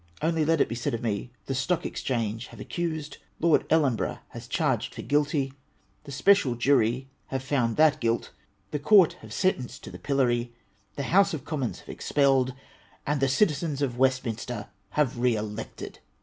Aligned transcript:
Only 0.19 0.43
let 0.43 0.59
it 0.59 0.67
be 0.67 0.73
said 0.73 0.95
of 0.95 1.03
me:— 1.03 1.29
the 1.45 1.53
Stoch 1.53 1.85
Exchange 1.85 2.47
have 2.47 2.59
accused; 2.59 3.19
Lord 3.39 3.67
Ellenborourjh 3.69 4.17
has 4.29 4.47
charged 4.47 4.95
for 4.95 5.03
guilty; 5.03 5.53
the 6.05 6.11
Special 6.11 6.55
Jury 6.55 7.07
have 7.27 7.43
found 7.43 7.77
that 7.77 7.99
guilt; 8.01 8.31
the 8.71 8.79
Court 8.79 9.13
have 9.21 9.31
sen 9.31 9.57
tenced 9.59 9.83
to 9.83 9.91
the 9.91 9.99
pillory; 9.99 10.55
the 10.95 11.03
House 11.13 11.35
of 11.35 11.45
Commons 11.45 11.81
have 11.81 11.89
expelled; 11.89 12.55
and 13.05 13.19
the 13.19 13.27
Citizens 13.27 13.83
of 13.83 13.99
Westminster 13.99 14.69
have 14.89 15.19
re 15.19 15.35
elected. 15.35 15.99